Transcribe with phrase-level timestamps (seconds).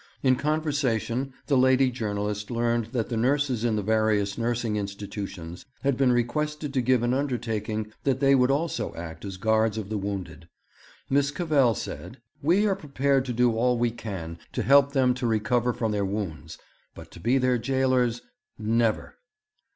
[0.23, 5.95] In conversation the lady journalist learned that the nurses in the various nursing institutions had
[5.95, 9.99] been requested to give an undertaking that they would also act as guards of the
[9.99, 10.47] wounded.
[11.07, 15.27] Miss Cavell said, 'We are prepared to do all we can to help them to
[15.27, 16.57] recover from their wounds,
[16.95, 18.23] but to be their jailers,
[18.57, 19.19] never!'